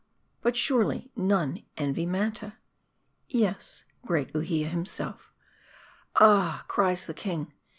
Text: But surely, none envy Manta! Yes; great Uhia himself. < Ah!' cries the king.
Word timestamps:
But 0.41 0.55
surely, 0.55 1.11
none 1.15 1.61
envy 1.77 2.07
Manta! 2.07 2.57
Yes; 3.29 3.85
great 4.03 4.33
Uhia 4.33 4.67
himself. 4.67 5.31
< 5.75 6.13
Ah!' 6.15 6.65
cries 6.67 7.05
the 7.05 7.13
king. 7.13 7.53